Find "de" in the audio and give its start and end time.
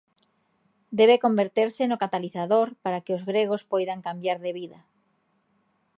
4.45-4.51